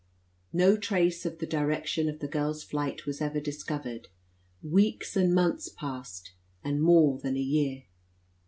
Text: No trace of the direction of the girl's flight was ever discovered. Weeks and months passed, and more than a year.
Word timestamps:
No 0.51 0.77
trace 0.77 1.27
of 1.27 1.37
the 1.37 1.45
direction 1.45 2.09
of 2.09 2.17
the 2.21 2.27
girl's 2.27 2.63
flight 2.63 3.05
was 3.05 3.21
ever 3.21 3.39
discovered. 3.39 4.07
Weeks 4.63 5.15
and 5.15 5.31
months 5.31 5.69
passed, 5.69 6.31
and 6.63 6.81
more 6.81 7.19
than 7.19 7.37
a 7.37 7.39
year. 7.39 7.83